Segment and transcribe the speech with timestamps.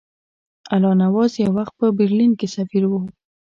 [0.73, 2.99] الله نواز یو وخت په برلین کې سفیر وو.